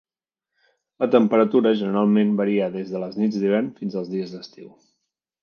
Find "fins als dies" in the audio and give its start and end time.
3.83-4.35